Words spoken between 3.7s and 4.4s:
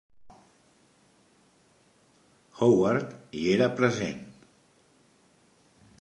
present.